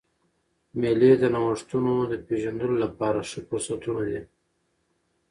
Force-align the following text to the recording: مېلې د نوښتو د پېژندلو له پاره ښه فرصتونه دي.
مېلې 0.79 1.11
د 1.21 1.23
نوښتو 1.33 1.79
د 2.11 2.13
پېژندلو 2.27 2.75
له 2.83 2.87
پاره 2.97 3.21
ښه 3.29 3.39
فرصتونه 3.47 4.01
دي. 4.09 4.21